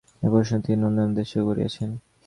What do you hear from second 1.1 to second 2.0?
দেশেও করিয়াছেন।